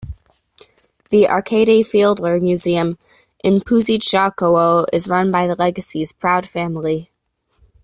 [1.11, 2.97] The Arkady Fiedler Museum
[3.43, 7.11] in Puszczykowo is run by the legacy's proud family.